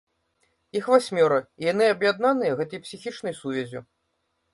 [0.77, 3.81] Іх васьмёра, і яны аб'яднаныя гэтай псіхічнай сувяззю.